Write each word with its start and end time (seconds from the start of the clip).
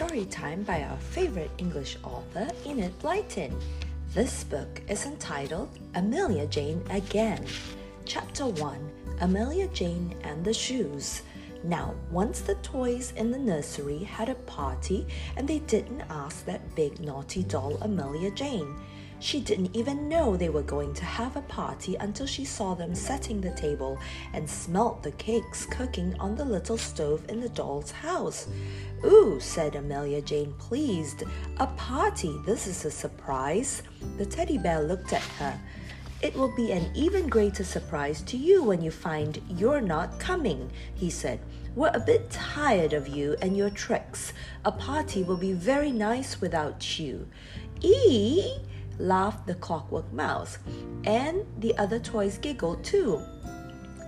story 0.00 0.24
time 0.30 0.62
by 0.62 0.82
our 0.82 0.96
favorite 0.96 1.50
English 1.58 1.98
author, 2.02 2.48
Enid 2.64 2.98
Blyton. 3.00 3.52
This 4.14 4.44
book 4.44 4.80
is 4.88 5.04
entitled 5.04 5.68
Amelia 5.94 6.46
Jane 6.46 6.82
Again. 6.88 7.44
Chapter 8.06 8.46
1 8.46 8.90
Amelia 9.20 9.68
Jane 9.68 10.16
and 10.22 10.42
the 10.42 10.54
Shoes. 10.54 11.20
Now, 11.64 11.94
once 12.10 12.40
the 12.40 12.54
toys 12.62 13.12
in 13.16 13.30
the 13.30 13.38
nursery 13.38 13.98
had 13.98 14.30
a 14.30 14.36
party 14.36 15.06
and 15.36 15.46
they 15.46 15.58
didn't 15.58 16.00
ask 16.08 16.46
that 16.46 16.74
big 16.74 16.98
naughty 17.00 17.42
doll 17.42 17.76
Amelia 17.82 18.30
Jane. 18.30 18.74
She 19.20 19.38
didn't 19.38 19.76
even 19.76 20.08
know 20.08 20.34
they 20.34 20.48
were 20.48 20.62
going 20.62 20.94
to 20.94 21.04
have 21.04 21.36
a 21.36 21.42
party 21.42 21.94
until 21.96 22.26
she 22.26 22.46
saw 22.46 22.74
them 22.74 22.94
setting 22.94 23.38
the 23.38 23.50
table 23.50 23.98
and 24.32 24.48
smelt 24.48 25.02
the 25.02 25.12
cakes 25.12 25.66
cooking 25.66 26.18
on 26.18 26.34
the 26.34 26.44
little 26.44 26.78
stove 26.78 27.22
in 27.28 27.38
the 27.40 27.50
doll's 27.50 27.90
house. 27.90 28.48
Ooh, 29.04 29.38
said 29.38 29.76
Amelia 29.76 30.22
Jane, 30.22 30.54
pleased. 30.54 31.24
A 31.58 31.66
party, 31.66 32.34
this 32.46 32.66
is 32.66 32.86
a 32.86 32.90
surprise. 32.90 33.82
The 34.16 34.24
teddy 34.24 34.56
bear 34.56 34.82
looked 34.82 35.12
at 35.12 35.22
her. 35.38 35.60
It 36.22 36.34
will 36.34 36.54
be 36.56 36.72
an 36.72 36.90
even 36.94 37.28
greater 37.28 37.64
surprise 37.64 38.22
to 38.22 38.38
you 38.38 38.62
when 38.62 38.80
you 38.80 38.90
find 38.90 39.42
you're 39.50 39.82
not 39.82 40.18
coming, 40.18 40.70
he 40.94 41.10
said. 41.10 41.40
We're 41.74 41.92
a 41.92 42.00
bit 42.00 42.30
tired 42.30 42.94
of 42.94 43.06
you 43.06 43.36
and 43.42 43.54
your 43.54 43.70
tricks. 43.70 44.32
A 44.64 44.72
party 44.72 45.22
will 45.22 45.36
be 45.36 45.52
very 45.52 45.92
nice 45.92 46.40
without 46.40 46.98
you. 46.98 47.28
Ee! 47.82 48.60
Laughed 49.00 49.46
the 49.46 49.54
clockwork 49.54 50.12
mouse, 50.12 50.58
and 51.04 51.44
the 51.58 51.76
other 51.78 51.98
toys 51.98 52.38
giggled 52.38 52.84
too. 52.84 53.20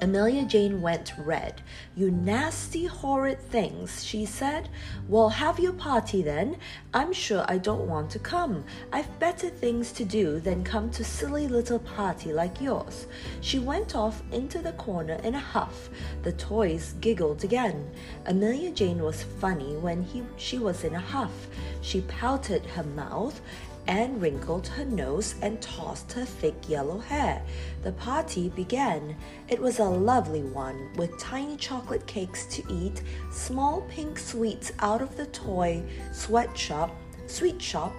Amelia 0.02 0.44
Jane 0.44 0.82
went 0.82 1.12
red. 1.16 1.62
You 1.94 2.10
nasty, 2.10 2.86
horrid 2.86 3.40
things, 3.40 4.04
she 4.04 4.26
said. 4.26 4.68
Well, 5.06 5.28
have 5.28 5.60
your 5.60 5.74
party 5.74 6.22
then. 6.22 6.56
I'm 6.92 7.12
sure 7.12 7.44
I 7.46 7.58
don't 7.58 7.86
want 7.86 8.10
to 8.10 8.18
come. 8.18 8.64
I've 8.92 9.20
better 9.20 9.48
things 9.48 9.92
to 9.92 10.04
do 10.04 10.40
than 10.40 10.64
come 10.64 10.90
to 10.90 11.04
silly 11.04 11.46
little 11.46 11.78
party 11.78 12.32
like 12.32 12.60
yours. 12.60 13.06
She 13.42 13.60
went 13.60 13.94
off 13.94 14.24
into 14.32 14.58
the 14.58 14.72
corner 14.72 15.20
in 15.22 15.36
a 15.36 15.38
huff. 15.38 15.88
The 16.24 16.32
toys 16.32 16.96
giggled 17.00 17.44
again. 17.44 17.88
Amelia 18.26 18.72
Jane 18.72 19.04
was 19.04 19.22
funny 19.22 19.76
when 19.76 20.02
he, 20.02 20.24
she 20.36 20.58
was 20.58 20.82
in 20.82 20.96
a 20.96 21.00
huff. 21.00 21.46
She 21.80 22.00
pouted 22.00 22.66
her 22.66 22.82
mouth 22.82 23.40
and 23.86 24.20
wrinkled 24.20 24.66
her 24.68 24.84
nose 24.84 25.34
and 25.42 25.60
tossed 25.60 26.12
her 26.12 26.24
thick 26.24 26.68
yellow 26.68 26.98
hair. 26.98 27.42
The 27.82 27.92
party 27.92 28.48
began. 28.48 29.16
It 29.48 29.60
was 29.60 29.78
a 29.78 29.84
lovely 29.84 30.42
one, 30.42 30.92
with 30.96 31.18
tiny 31.18 31.56
chocolate 31.56 32.06
cakes 32.06 32.46
to 32.46 32.62
eat, 32.72 33.02
small 33.30 33.82
pink 33.82 34.18
sweets 34.18 34.72
out 34.78 35.02
of 35.02 35.16
the 35.16 35.26
toy 35.26 35.82
sweatshop, 36.12 36.94
sweet 37.26 37.60
shop, 37.60 37.94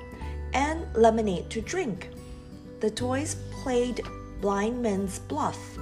and 0.53 0.85
lemonade 0.95 1.49
to 1.49 1.61
drink. 1.61 2.09
The 2.79 2.91
toys 2.91 3.35
played 3.51 4.01
blind 4.41 4.81
man's 4.81 5.19
bluff 5.19 5.77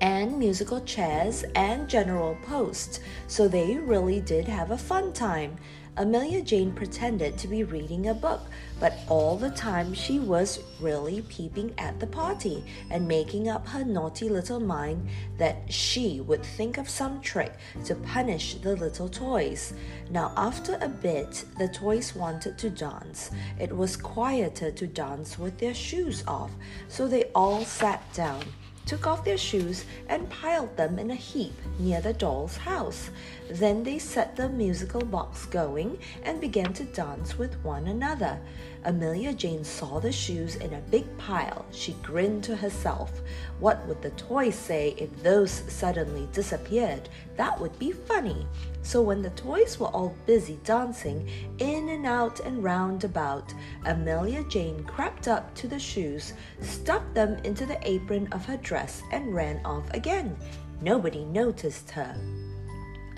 and 0.00 0.38
musical 0.38 0.80
chairs 0.80 1.44
and 1.54 1.88
general 1.88 2.36
post, 2.46 3.00
so 3.26 3.48
they 3.48 3.76
really 3.76 4.20
did 4.20 4.48
have 4.48 4.70
a 4.70 4.78
fun 4.78 5.12
time. 5.12 5.56
Amelia 5.96 6.40
Jane 6.40 6.72
pretended 6.72 7.36
to 7.38 7.48
be 7.48 7.64
reading 7.64 8.08
a 8.08 8.14
book, 8.14 8.42
but 8.78 8.94
all 9.08 9.36
the 9.36 9.50
time 9.50 9.92
she 9.92 10.18
was 10.18 10.60
really 10.80 11.22
peeping 11.22 11.74
at 11.78 11.98
the 11.98 12.06
party 12.06 12.64
and 12.90 13.08
making 13.08 13.48
up 13.48 13.66
her 13.66 13.84
naughty 13.84 14.28
little 14.28 14.60
mind 14.60 15.08
that 15.36 15.56
she 15.70 16.20
would 16.20 16.44
think 16.44 16.78
of 16.78 16.88
some 16.88 17.20
trick 17.20 17.54
to 17.84 17.94
punish 17.96 18.54
the 18.54 18.76
little 18.76 19.08
toys. 19.08 19.74
Now, 20.10 20.32
after 20.36 20.78
a 20.80 20.88
bit, 20.88 21.44
the 21.58 21.68
toys 21.68 22.14
wanted 22.14 22.56
to 22.58 22.70
dance. 22.70 23.30
It 23.58 23.76
was 23.76 23.96
quieter 23.96 24.70
to 24.70 24.86
dance 24.86 25.38
with 25.38 25.58
their 25.58 25.74
shoes 25.74 26.22
off, 26.26 26.52
so 26.88 27.08
they 27.08 27.24
all 27.34 27.64
sat 27.64 28.02
down 28.14 28.44
took 28.90 29.06
off 29.06 29.24
their 29.24 29.38
shoes 29.38 29.84
and 30.08 30.28
piled 30.30 30.76
them 30.76 30.98
in 30.98 31.12
a 31.12 31.14
heap 31.14 31.54
near 31.78 32.00
the 32.00 32.12
doll's 32.12 32.56
house. 32.56 33.10
Then 33.50 33.82
they 33.82 33.98
set 33.98 34.36
the 34.36 34.48
musical 34.48 35.04
box 35.04 35.44
going 35.46 35.98
and 36.22 36.40
began 36.40 36.72
to 36.74 36.84
dance 36.84 37.36
with 37.36 37.62
one 37.64 37.88
another. 37.88 38.38
Amelia 38.84 39.32
Jane 39.32 39.64
saw 39.64 39.98
the 39.98 40.12
shoes 40.12 40.54
in 40.54 40.72
a 40.72 40.80
big 40.82 41.04
pile. 41.18 41.66
She 41.72 41.94
grinned 41.94 42.44
to 42.44 42.54
herself. 42.54 43.10
What 43.58 43.84
would 43.88 44.02
the 44.02 44.10
toys 44.10 44.54
say 44.54 44.94
if 44.96 45.22
those 45.24 45.50
suddenly 45.50 46.28
disappeared? 46.32 47.08
That 47.36 47.60
would 47.60 47.76
be 47.80 47.90
funny. 47.90 48.46
So 48.82 49.02
when 49.02 49.20
the 49.20 49.30
toys 49.30 49.80
were 49.80 49.88
all 49.88 50.14
busy 50.26 50.60
dancing 50.62 51.28
in 51.58 51.88
and 51.88 52.06
out 52.06 52.38
and 52.38 52.62
round 52.62 53.02
about, 53.02 53.52
Amelia 53.84 54.44
Jane 54.44 54.84
crept 54.84 55.26
up 55.26 55.52
to 55.56 55.66
the 55.66 55.78
shoes, 55.78 56.34
stuffed 56.60 57.14
them 57.14 57.36
into 57.42 57.66
the 57.66 57.80
apron 57.82 58.28
of 58.32 58.46
her 58.46 58.58
dress, 58.58 59.02
and 59.10 59.34
ran 59.34 59.60
off 59.64 59.92
again. 59.92 60.36
Nobody 60.80 61.24
noticed 61.24 61.90
her. 61.90 62.16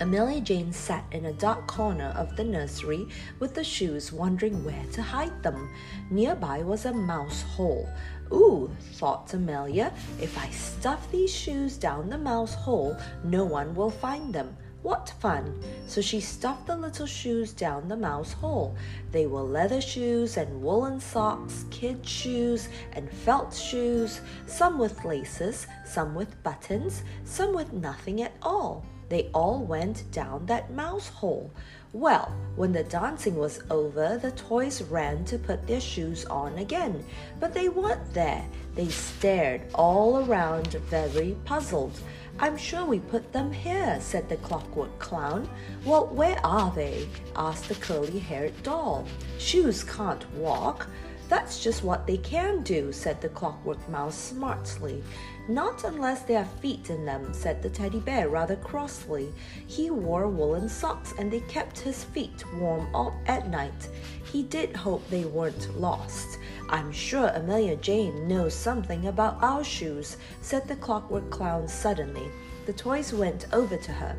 Amelia 0.03 0.41
Jane 0.41 0.73
sat 0.73 1.05
in 1.13 1.27
a 1.27 1.31
dark 1.31 1.65
corner 1.65 2.13
of 2.17 2.35
the 2.35 2.43
nursery 2.43 3.07
with 3.39 3.53
the 3.53 3.63
shoes, 3.63 4.11
wondering 4.11 4.61
where 4.65 4.83
to 4.91 5.01
hide 5.01 5.41
them. 5.41 5.69
Nearby 6.11 6.61
was 6.61 6.83
a 6.83 6.91
mouse 6.91 7.43
hole. 7.43 7.87
Ooh, 8.29 8.69
thought 8.95 9.33
Amelia, 9.33 9.93
if 10.19 10.37
I 10.37 10.49
stuff 10.49 11.09
these 11.09 11.33
shoes 11.33 11.77
down 11.77 12.09
the 12.09 12.17
mouse 12.17 12.53
hole, 12.53 12.97
no 13.23 13.45
one 13.45 13.73
will 13.75 13.89
find 13.89 14.35
them. 14.35 14.57
What 14.81 15.13
fun! 15.21 15.63
So 15.87 16.01
she 16.01 16.19
stuffed 16.19 16.67
the 16.67 16.75
little 16.75 17.07
shoes 17.07 17.53
down 17.53 17.87
the 17.87 17.95
mouse 17.95 18.33
hole. 18.33 18.75
They 19.13 19.25
were 19.25 19.39
leather 19.41 19.79
shoes 19.79 20.35
and 20.35 20.61
woolen 20.61 20.99
socks, 20.99 21.63
kid 21.71 22.05
shoes 22.05 22.67
and 22.91 23.09
felt 23.09 23.53
shoes, 23.53 24.19
some 24.47 24.77
with 24.77 25.05
laces, 25.05 25.65
some 25.85 26.13
with 26.13 26.43
buttons, 26.43 27.03
some 27.23 27.53
with 27.55 27.71
nothing 27.71 28.21
at 28.21 28.33
all. 28.41 28.85
They 29.09 29.29
all 29.33 29.59
went 29.59 30.09
down 30.11 30.45
that 30.45 30.71
mouse 30.71 31.09
hole. 31.09 31.51
Well, 31.93 32.33
when 32.55 32.71
the 32.71 32.83
dancing 32.83 33.35
was 33.35 33.61
over, 33.69 34.17
the 34.17 34.31
toys 34.31 34.81
ran 34.81 35.25
to 35.25 35.37
put 35.37 35.67
their 35.67 35.81
shoes 35.81 36.25
on 36.25 36.57
again, 36.57 37.05
but 37.39 37.53
they 37.53 37.69
weren't 37.69 38.13
there. 38.13 38.43
They 38.73 38.87
stared 38.87 39.61
all 39.75 40.25
around, 40.25 40.73
very 40.89 41.37
puzzled. 41.45 41.99
I'm 42.39 42.57
sure 42.57 42.85
we 42.85 42.99
put 42.99 43.31
them 43.31 43.51
here, 43.51 43.99
said 44.01 44.27
the 44.27 44.37
clockwork 44.37 44.97
clown. 44.97 45.47
Well, 45.85 46.07
where 46.07 46.43
are 46.43 46.71
they? 46.71 47.07
asked 47.35 47.69
the 47.69 47.75
curly 47.75 48.17
haired 48.17 48.63
doll. 48.63 49.05
Shoes 49.37 49.83
can't 49.83 50.27
walk. 50.33 50.87
That's 51.29 51.63
just 51.63 51.83
what 51.83 52.05
they 52.05 52.17
can 52.17 52.61
do, 52.61 52.91
said 52.91 53.21
the 53.21 53.29
clockwork 53.29 53.87
mouse 53.89 54.17
smartly. 54.17 55.03
Not 55.47 55.83
unless 55.83 56.21
they 56.21 56.35
have 56.35 56.51
feet 56.59 56.89
in 56.89 57.05
them, 57.05 57.33
said 57.33 57.61
the 57.61 57.69
teddy 57.69 57.99
bear 57.99 58.29
rather 58.29 58.55
crossly. 58.55 59.33
He 59.67 59.89
wore 59.89 60.27
woolen 60.27 60.69
socks 60.69 61.13
and 61.17 61.31
they 61.31 61.41
kept 61.41 61.79
his 61.79 62.03
feet 62.03 62.43
warm 62.55 62.87
all 62.93 63.13
at 63.25 63.49
night. 63.49 63.89
He 64.31 64.43
did 64.43 64.75
hope 64.75 65.07
they 65.09 65.25
weren't 65.25 65.79
lost. 65.79 66.39
I'm 66.69 66.91
sure 66.91 67.27
Amelia 67.27 67.75
Jane 67.75 68.27
knows 68.27 68.53
something 68.53 69.07
about 69.07 69.41
our 69.41 69.63
shoes, 69.63 70.17
said 70.41 70.67
the 70.67 70.75
clockwork 70.77 71.29
clown 71.29 71.67
suddenly. 71.67 72.29
The 72.65 72.73
toys 72.73 73.13
went 73.13 73.47
over 73.51 73.75
to 73.75 73.91
her. 73.91 74.15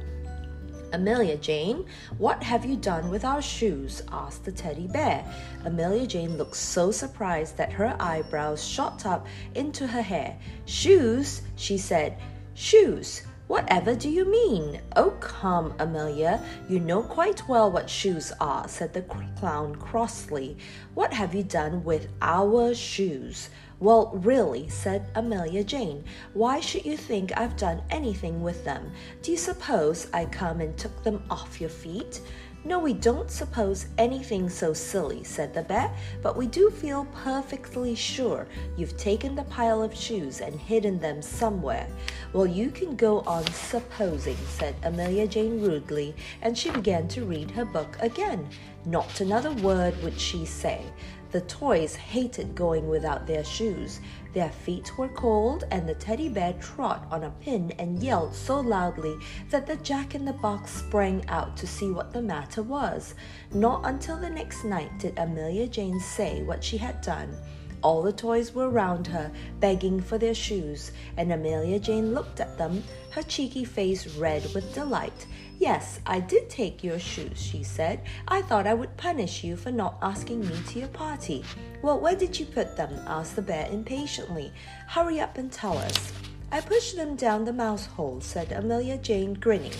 Amelia 0.94 1.36
Jane, 1.36 1.84
what 2.18 2.40
have 2.44 2.64
you 2.64 2.76
done 2.76 3.10
with 3.10 3.24
our 3.24 3.42
shoes? 3.42 4.00
asked 4.12 4.44
the 4.44 4.52
teddy 4.52 4.86
bear. 4.86 5.24
Amelia 5.64 6.06
Jane 6.06 6.38
looked 6.38 6.54
so 6.54 6.92
surprised 6.92 7.56
that 7.56 7.72
her 7.72 7.96
eyebrows 7.98 8.64
shot 8.64 9.04
up 9.04 9.26
into 9.56 9.88
her 9.88 10.02
hair. 10.02 10.38
Shoes? 10.66 11.42
she 11.56 11.78
said. 11.78 12.16
Shoes. 12.54 13.22
Whatever 13.48 13.96
do 13.96 14.08
you 14.08 14.24
mean? 14.24 14.80
Oh, 14.94 15.10
come, 15.18 15.74
Amelia. 15.80 16.40
You 16.68 16.78
know 16.78 17.02
quite 17.02 17.46
well 17.48 17.72
what 17.72 17.90
shoes 17.90 18.32
are, 18.40 18.68
said 18.68 18.92
the 18.94 19.02
clown 19.02 19.74
crossly. 19.74 20.56
What 20.94 21.12
have 21.12 21.34
you 21.34 21.42
done 21.42 21.82
with 21.82 22.06
our 22.22 22.72
shoes? 22.72 23.50
Well, 23.80 24.12
really, 24.14 24.68
said 24.68 25.10
Amelia 25.14 25.64
Jane, 25.64 26.04
why 26.32 26.60
should 26.60 26.84
you 26.86 26.96
think 26.96 27.36
I've 27.36 27.56
done 27.56 27.82
anything 27.90 28.42
with 28.42 28.64
them? 28.64 28.92
Do 29.22 29.30
you 29.32 29.36
suppose 29.36 30.06
I 30.12 30.26
come 30.26 30.60
and 30.60 30.76
took 30.76 31.02
them 31.02 31.22
off 31.28 31.60
your 31.60 31.70
feet? 31.70 32.20
No, 32.66 32.78
we 32.78 32.94
don't 32.94 33.30
suppose 33.30 33.88
anything 33.98 34.48
so 34.48 34.72
silly, 34.72 35.22
said 35.22 35.52
the 35.52 35.60
bear, 35.60 35.94
but 36.22 36.34
we 36.34 36.46
do 36.46 36.70
feel 36.70 37.06
perfectly 37.22 37.94
sure 37.94 38.46
you've 38.74 38.96
taken 38.96 39.34
the 39.34 39.42
pile 39.44 39.82
of 39.82 39.94
shoes 39.94 40.40
and 40.40 40.58
hidden 40.58 40.98
them 40.98 41.20
somewhere. 41.20 41.86
Well, 42.32 42.46
you 42.46 42.70
can 42.70 42.96
go 42.96 43.20
on 43.26 43.46
supposing, 43.52 44.38
said 44.48 44.76
Amelia 44.82 45.26
Jane 45.26 45.60
rudely, 45.60 46.14
and 46.40 46.56
she 46.56 46.70
began 46.70 47.06
to 47.08 47.26
read 47.26 47.50
her 47.50 47.66
book 47.66 47.98
again. 48.00 48.48
Not 48.86 49.20
another 49.20 49.52
word 49.52 50.00
would 50.02 50.20
she 50.20 50.44
say. 50.44 50.82
The 51.30 51.40
toys 51.40 51.96
hated 51.96 52.54
going 52.54 52.88
without 52.88 53.26
their 53.26 53.42
shoes. 53.42 54.00
Their 54.34 54.50
feet 54.50 54.96
were 54.98 55.08
cold, 55.08 55.64
and 55.70 55.88
the 55.88 55.94
teddy 55.94 56.28
bear 56.28 56.52
trod 56.60 57.06
on 57.10 57.24
a 57.24 57.30
pin 57.30 57.72
and 57.78 58.02
yelled 58.02 58.34
so 58.34 58.60
loudly 58.60 59.16
that 59.50 59.66
the 59.66 59.76
jack 59.76 60.14
in 60.14 60.24
the 60.24 60.34
box 60.34 60.70
sprang 60.70 61.24
out 61.28 61.56
to 61.56 61.66
see 61.66 61.90
what 61.90 62.12
the 62.12 62.22
matter 62.22 62.62
was. 62.62 63.14
Not 63.52 63.80
until 63.84 64.18
the 64.18 64.30
next 64.30 64.64
night 64.64 64.98
did 64.98 65.18
Amelia 65.18 65.66
Jane 65.66 65.98
say 65.98 66.42
what 66.42 66.62
she 66.62 66.76
had 66.76 67.00
done. 67.00 67.36
All 67.82 68.02
the 68.02 68.12
toys 68.12 68.54
were 68.54 68.70
round 68.70 69.06
her, 69.08 69.30
begging 69.60 70.00
for 70.00 70.18
their 70.18 70.34
shoes, 70.34 70.92
and 71.16 71.32
Amelia 71.32 71.78
Jane 71.78 72.14
looked 72.14 72.40
at 72.40 72.56
them, 72.56 72.82
her 73.10 73.22
cheeky 73.22 73.64
face 73.64 74.16
red 74.16 74.42
with 74.54 74.72
delight. 74.72 75.26
Yes, 75.58 76.00
I 76.04 76.20
did 76.20 76.50
take 76.50 76.82
your 76.82 76.98
shoes, 76.98 77.40
she 77.40 77.62
said. 77.62 78.00
I 78.28 78.42
thought 78.42 78.66
I 78.66 78.74
would 78.74 78.96
punish 78.96 79.44
you 79.44 79.56
for 79.56 79.70
not 79.70 79.98
asking 80.02 80.40
me 80.40 80.56
to 80.68 80.78
your 80.80 80.88
party. 80.88 81.44
Well, 81.80 82.00
where 82.00 82.16
did 82.16 82.38
you 82.38 82.46
put 82.46 82.76
them? 82.76 82.92
asked 83.06 83.36
the 83.36 83.42
bear 83.42 83.68
impatiently. 83.70 84.52
Hurry 84.88 85.20
up 85.20 85.38
and 85.38 85.50
tell 85.50 85.78
us. 85.78 86.12
I 86.50 86.60
pushed 86.60 86.96
them 86.96 87.16
down 87.16 87.44
the 87.44 87.52
mouse 87.52 87.86
hole, 87.86 88.20
said 88.20 88.52
Amelia 88.52 88.98
Jane, 88.98 89.34
grinning. 89.34 89.72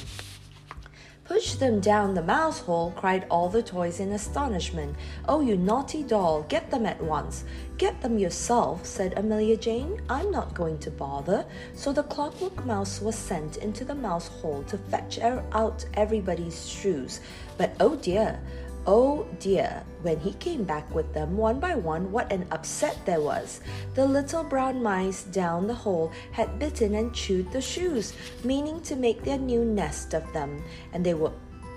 Push 1.25 1.55
them 1.55 1.81
down 1.81 2.13
the 2.13 2.23
mouse 2.23 2.61
hole, 2.61 2.93
cried 2.95 3.27
all 3.31 3.49
the 3.49 3.63
toys 3.63 3.99
in 3.99 4.13
astonishment. 4.13 4.95
Oh, 5.27 5.41
you 5.41 5.57
naughty 5.57 6.03
doll, 6.03 6.43
get 6.51 6.71
them 6.71 6.85
at 6.85 7.03
once. 7.03 7.45
Get 7.79 8.03
them 8.03 8.19
yourself, 8.19 8.85
said 8.85 9.15
Amelia 9.17 9.57
Jane. 9.57 10.03
I'm 10.11 10.31
not 10.31 10.53
going 10.53 10.77
to 10.81 10.91
bother. 10.91 11.47
So 11.73 11.95
the 11.95 12.03
clockwork 12.03 12.67
mouse 12.67 13.01
was 13.01 13.17
sent 13.17 13.57
into 13.57 13.87
the 13.87 13.95
mouse 13.95 14.29
hole 14.29 14.65
to 14.65 14.77
fetch 14.77 15.19
er, 15.19 15.43
out 15.53 15.87
everybody's 15.95 16.69
shoes. 16.69 17.21
But 17.57 17.75
oh 17.81 17.97
dear, 17.97 18.39
Oh 18.87 19.27
dear, 19.41 19.83
when 20.03 20.21
he 20.21 20.35
came 20.35 20.65
back 20.65 20.95
with 20.95 21.15
them 21.15 21.39
one 21.39 21.59
by 21.59 21.75
one, 21.75 22.13
what 22.13 22.31
an 22.31 22.47
upset 22.51 22.99
there 23.07 23.23
was. 23.23 23.63
The 23.95 24.05
little 24.05 24.45
brown 24.45 24.83
mice 24.83 25.23
down 25.25 25.67
the 25.67 25.75
hole 25.75 26.13
had 26.33 26.59
bitten 26.59 26.95
and 26.95 27.15
chewed 27.15 27.51
the 27.51 27.63
shoes, 27.63 28.13
meaning 28.45 28.83
to 28.83 28.95
make 28.95 29.23
their 29.23 29.39
new 29.39 29.65
nest 29.65 30.13
of 30.13 30.31
them, 30.35 30.63
and 30.93 31.05
they 31.05 31.15
were 31.15 31.33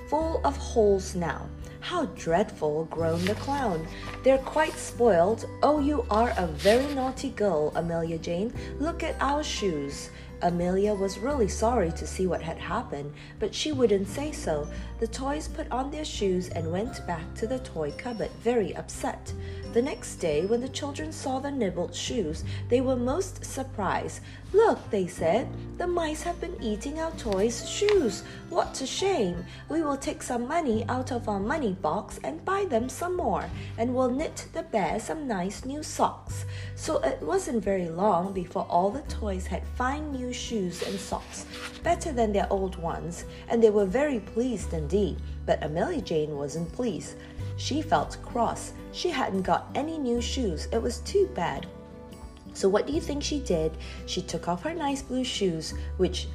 full 0.09 0.41
of 0.43 0.57
holes 0.57 1.15
now. 1.15 1.47
How 1.79 2.07
dreadful, 2.07 2.85
groaned 2.91 3.27
the 3.27 3.35
clown. 3.35 3.87
They're 4.23 4.37
quite 4.39 4.77
spoiled. 4.77 5.45
Oh, 5.63 5.79
you 5.79 6.05
are 6.09 6.33
a 6.37 6.47
very 6.47 6.93
naughty 6.93 7.29
girl, 7.29 7.71
Amelia 7.75 8.17
Jane. 8.17 8.51
Look 8.79 9.03
at 9.03 9.15
our 9.21 9.43
shoes. 9.43 10.09
Amelia 10.41 10.93
was 10.93 11.17
really 11.17 11.47
sorry 11.47 11.91
to 11.93 12.05
see 12.05 12.27
what 12.27 12.41
had 12.41 12.57
happened, 12.57 13.13
but 13.39 13.53
she 13.53 13.71
wouldn't 13.71 14.07
say 14.07 14.31
so. 14.31 14.67
The 14.99 15.07
toys 15.07 15.47
put 15.47 15.69
on 15.71 15.89
their 15.89 16.05
shoes 16.05 16.49
and 16.49 16.71
went 16.71 17.05
back 17.07 17.33
to 17.35 17.47
the 17.47 17.59
toy 17.59 17.91
cupboard, 17.97 18.31
very 18.41 18.75
upset. 18.75 19.33
The 19.73 19.81
next 19.81 20.15
day, 20.15 20.45
when 20.45 20.61
the 20.61 20.69
children 20.69 21.11
saw 21.11 21.39
the 21.39 21.51
nibbled 21.51 21.93
shoes, 21.93 22.43
they 22.69 22.81
were 22.81 22.95
most 22.95 23.45
surprised. 23.45 24.21
Look, 24.53 24.79
they 24.89 25.07
said, 25.07 25.47
the 25.77 25.85
mice 25.85 26.23
have 26.23 26.39
been 26.39 26.55
eating 26.61 26.99
our 26.99 27.11
toys' 27.11 27.69
shoes. 27.69 28.23
What 28.49 28.81
a 28.81 28.87
shame! 28.87 29.45
We 29.69 29.83
will 29.83 29.97
take 29.97 30.23
some 30.23 30.47
money 30.47 30.85
out 30.87 31.11
of 31.11 31.27
our 31.27 31.39
money 31.39 31.73
box 31.73 32.17
and 32.23 32.43
buy 32.45 32.65
them 32.65 32.87
some 32.87 33.17
more, 33.17 33.49
and 33.77 33.93
we'll 33.93 34.09
knit 34.09 34.47
the 34.53 34.63
bear 34.63 34.99
some 34.99 35.27
nice 35.27 35.65
new 35.65 35.83
socks. 35.83 36.45
So 36.75 36.99
it 36.99 37.21
wasn't 37.21 37.63
very 37.63 37.89
long 37.89 38.33
before 38.33 38.65
all 38.69 38.89
the 38.89 39.01
toys 39.01 39.45
had 39.45 39.67
fine 39.75 40.11
new 40.11 40.31
shoes 40.31 40.81
and 40.81 40.97
socks, 40.97 41.45
better 41.83 42.13
than 42.13 42.31
their 42.31 42.47
old 42.49 42.77
ones, 42.77 43.25
and 43.49 43.61
they 43.61 43.69
were 43.69 43.85
very 43.85 44.21
pleased 44.21 44.73
indeed. 44.73 45.17
But 45.45 45.63
Amelia 45.63 46.01
Jane 46.01 46.35
wasn't 46.35 46.71
pleased. 46.71 47.15
She 47.57 47.81
felt 47.81 48.17
cross. 48.23 48.73
She 48.97 49.11
hadn't 49.11 49.43
got 49.43 49.67
any 49.75 49.99
new 49.99 50.19
shoes. 50.21 50.67
It 50.71 50.81
was 50.81 51.01
too 51.01 51.29
bad. 51.35 51.67
So, 52.55 52.67
what 52.67 52.87
do 52.87 52.93
you 52.93 52.99
think 52.99 53.21
she 53.21 53.39
did? 53.39 53.77
She 54.07 54.23
took 54.23 54.47
off 54.47 54.63
her 54.63 54.73
nice 54.73 55.03
blue 55.03 55.23
shoes, 55.23 55.75
which 55.97 56.27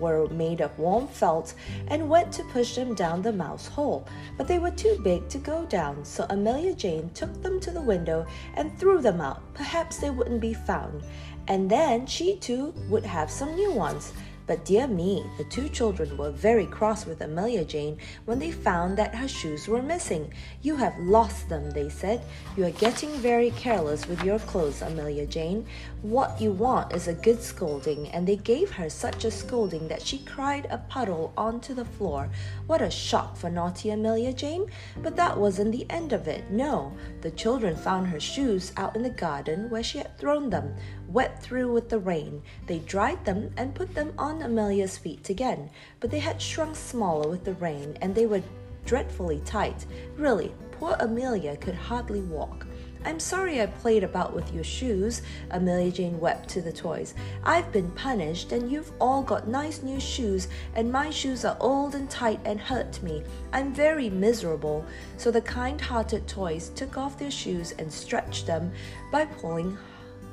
were 0.00 0.26
made 0.28 0.62
of 0.62 0.78
warm 0.78 1.08
felt, 1.08 1.52
and 1.88 2.08
went 2.08 2.32
to 2.32 2.44
push 2.44 2.74
them 2.74 2.94
down 2.94 3.20
the 3.20 3.34
mouse 3.34 3.66
hole. 3.66 4.08
But 4.38 4.48
they 4.48 4.58
were 4.58 4.70
too 4.70 4.98
big 5.04 5.28
to 5.28 5.36
go 5.36 5.66
down, 5.66 6.06
so 6.06 6.24
Amelia 6.30 6.72
Jane 6.72 7.10
took 7.10 7.42
them 7.42 7.60
to 7.60 7.70
the 7.70 7.82
window 7.82 8.24
and 8.54 8.78
threw 8.78 9.02
them 9.02 9.20
out. 9.20 9.42
Perhaps 9.52 9.98
they 9.98 10.08
wouldn't 10.08 10.40
be 10.40 10.54
found. 10.54 11.02
And 11.48 11.70
then 11.70 12.06
she 12.06 12.36
too 12.36 12.72
would 12.88 13.04
have 13.04 13.30
some 13.30 13.54
new 13.54 13.72
ones. 13.72 14.14
But 14.46 14.64
dear 14.64 14.86
me, 14.86 15.24
the 15.38 15.44
two 15.44 15.68
children 15.68 16.16
were 16.16 16.30
very 16.30 16.66
cross 16.66 17.04
with 17.04 17.20
Amelia 17.20 17.64
Jane 17.64 17.98
when 18.26 18.38
they 18.38 18.52
found 18.52 18.96
that 18.96 19.14
her 19.14 19.26
shoes 19.26 19.66
were 19.66 19.82
missing. 19.82 20.32
You 20.62 20.76
have 20.76 20.96
lost 20.98 21.48
them, 21.48 21.72
they 21.72 21.88
said. 21.88 22.22
You 22.56 22.66
are 22.66 22.70
getting 22.70 23.10
very 23.10 23.50
careless 23.50 24.06
with 24.06 24.22
your 24.22 24.38
clothes, 24.38 24.82
Amelia 24.82 25.26
Jane. 25.26 25.66
What 26.02 26.40
you 26.40 26.52
want 26.52 26.94
is 26.94 27.08
a 27.08 27.14
good 27.14 27.42
scolding, 27.42 28.08
and 28.08 28.26
they 28.26 28.36
gave 28.36 28.70
her 28.70 28.88
such 28.88 29.24
a 29.24 29.30
scolding 29.32 29.88
that 29.88 30.02
she 30.02 30.18
cried 30.18 30.68
a 30.70 30.78
puddle 30.78 31.32
onto 31.36 31.74
the 31.74 31.84
floor. 31.84 32.28
What 32.68 32.82
a 32.82 32.90
shock 32.90 33.36
for 33.36 33.50
naughty 33.50 33.90
Amelia 33.90 34.32
Jane! 34.32 34.70
But 35.02 35.16
that 35.16 35.36
wasn't 35.36 35.72
the 35.72 35.86
end 35.90 36.12
of 36.12 36.28
it. 36.28 36.50
No, 36.50 36.92
the 37.22 37.32
children 37.32 37.74
found 37.74 38.06
her 38.08 38.20
shoes 38.20 38.72
out 38.76 38.94
in 38.94 39.02
the 39.02 39.10
garden 39.10 39.68
where 39.70 39.82
she 39.82 39.98
had 39.98 40.16
thrown 40.18 40.50
them 40.50 40.74
wet 41.08 41.42
through 41.42 41.72
with 41.72 41.88
the 41.88 41.98
rain. 41.98 42.42
They 42.66 42.78
dried 42.80 43.24
them 43.24 43.52
and 43.56 43.74
put 43.74 43.94
them 43.94 44.12
on 44.18 44.42
Amelia's 44.42 44.98
feet 44.98 45.30
again, 45.30 45.70
but 46.00 46.10
they 46.10 46.18
had 46.18 46.40
shrunk 46.40 46.76
smaller 46.76 47.28
with 47.28 47.44
the 47.44 47.54
rain 47.54 47.96
and 48.02 48.14
they 48.14 48.26
were 48.26 48.42
dreadfully 48.84 49.40
tight. 49.44 49.84
Really, 50.16 50.54
poor 50.72 50.96
Amelia 51.00 51.56
could 51.56 51.74
hardly 51.74 52.20
walk. 52.20 52.66
I'm 53.06 53.20
sorry 53.20 53.62
I 53.62 53.66
played 53.66 54.02
about 54.02 54.34
with 54.34 54.52
your 54.52 54.64
shoes, 54.64 55.22
Amelia 55.52 55.92
Jane 55.92 56.18
wept 56.18 56.48
to 56.50 56.60
the 56.60 56.72
toys. 56.72 57.14
I've 57.44 57.70
been 57.70 57.90
punished, 57.92 58.50
and 58.50 58.70
you've 58.70 58.90
all 59.00 59.22
got 59.22 59.46
nice 59.46 59.80
new 59.80 60.00
shoes, 60.00 60.48
and 60.74 60.90
my 60.90 61.10
shoes 61.10 61.44
are 61.44 61.56
old 61.60 61.94
and 61.94 62.10
tight 62.10 62.40
and 62.44 62.60
hurt 62.60 63.00
me. 63.04 63.22
I'm 63.52 63.72
very 63.72 64.10
miserable. 64.10 64.84
So 65.18 65.30
the 65.30 65.40
kind 65.40 65.80
hearted 65.80 66.26
toys 66.26 66.70
took 66.70 66.98
off 66.98 67.16
their 67.16 67.30
shoes 67.30 67.72
and 67.78 67.92
stretched 67.92 68.48
them 68.48 68.72
by 69.12 69.26
pulling 69.26 69.78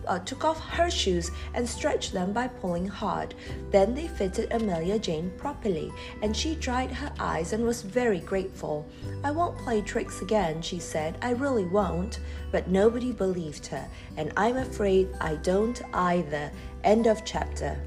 uh, 0.08 0.20
took 0.20 0.44
off 0.44 0.60
her 0.70 0.90
shoes 0.90 1.32
and 1.54 1.68
stretched 1.68 2.14
them 2.14 2.34
by 2.34 2.48
pulling 2.48 2.88
hard. 2.88 3.36
Then 3.72 3.94
they 3.94 4.08
fitted 4.08 4.52
Amelia 4.52 5.00
Jane 5.00 5.32
properly, 5.38 5.92
and 6.22 6.36
she 6.36 6.56
dried 6.56 6.92
her 6.92 7.12
eyes 7.20 7.54
and 7.54 7.64
was 7.64 7.82
very 7.82 8.20
grateful. 8.20 8.88
I 9.24 9.32
won't 9.32 9.58
play 9.58 9.82
tricks 9.82 10.22
again, 10.22 10.62
she 10.62 10.80
said. 10.80 11.18
I 11.22 11.32
really 11.32 11.66
won't. 11.66 12.20
But 12.52 12.68
nobody 12.68 13.12
believed 13.12 13.66
her, 13.68 13.88
and 14.18 14.32
I'm 14.38 14.58
afraid 14.58 15.10
I 15.20 15.36
don't 15.36 15.82
either. 15.94 16.52
End 16.84 17.08
of 17.08 17.26
chapter. 17.26 17.80